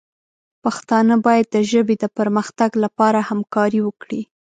[0.63, 4.21] پښتانه باید د ژبې د پرمختګ لپاره همکاري وکړي.